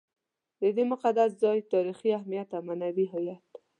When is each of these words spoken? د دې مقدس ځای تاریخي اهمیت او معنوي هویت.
د 0.61 0.63
دې 0.75 0.83
مقدس 0.91 1.31
ځای 1.43 1.57
تاریخي 1.73 2.09
اهمیت 2.19 2.49
او 2.57 2.61
معنوي 2.67 3.05
هویت. 3.13 3.45